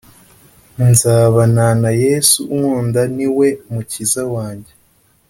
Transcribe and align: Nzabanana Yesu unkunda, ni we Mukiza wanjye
Nzabanana 0.89 1.89
Yesu 2.03 2.39
unkunda, 2.55 3.01
ni 3.15 3.27
we 3.37 3.47
Mukiza 3.71 4.23
wanjye 4.33 4.71